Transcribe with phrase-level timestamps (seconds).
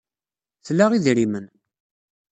[0.65, 1.45] Tla idrimen.